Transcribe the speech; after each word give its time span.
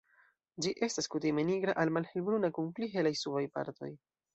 Ĝi 0.65 0.71
estas 0.87 1.09
kutime 1.17 1.45
nigra 1.51 1.77
al 1.85 1.95
malhelbruna 1.99 2.55
kun 2.59 2.77
pli 2.79 2.95
helaj 2.99 3.17
subaj 3.25 3.49
partoj. 3.59 3.97